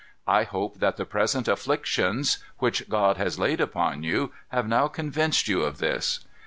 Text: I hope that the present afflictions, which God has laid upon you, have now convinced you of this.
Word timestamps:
I 0.25 0.45
hope 0.45 0.79
that 0.79 0.97
the 0.97 1.05
present 1.05 1.47
afflictions, 1.47 2.39
which 2.57 2.89
God 2.89 3.17
has 3.17 3.37
laid 3.37 3.61
upon 3.61 4.01
you, 4.01 4.31
have 4.47 4.67
now 4.67 4.87
convinced 4.87 5.47
you 5.47 5.61
of 5.61 5.77
this. 5.77 6.21